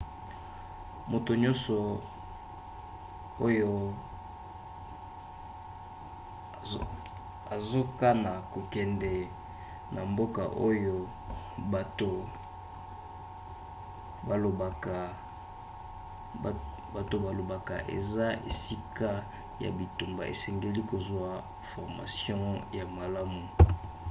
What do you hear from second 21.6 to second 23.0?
formation ya